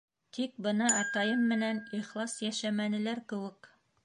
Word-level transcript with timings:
Тик 0.37 0.55
бына 0.67 0.87
атайым 1.01 1.43
менән 1.51 1.83
ихлас 1.99 2.35
йәшәмәнеләр 2.49 3.23
кеүек... 3.35 3.71